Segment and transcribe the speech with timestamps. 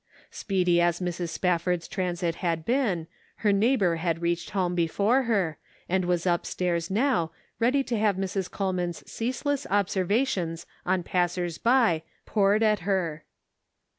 [0.31, 1.29] Speedy as Mrs.
[1.29, 3.05] Spafford's transit had been,
[3.45, 8.15] her neighbor had reached home before her, and was np stairs now, ready to have
[8.15, 8.49] Mrs.
[8.49, 13.25] Coleman's ceaseless observations on passers by poured at her.